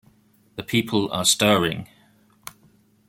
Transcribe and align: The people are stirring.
The 0.55 0.63
people 0.63 1.11
are 1.13 1.23
stirring. 1.23 1.87